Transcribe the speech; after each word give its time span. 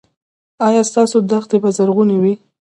ایا 0.67 0.81
ستاسو 0.91 1.17
دښتې 1.31 1.57
به 1.63 1.69
زرغونې 1.77 2.17
وي؟ 2.21 2.33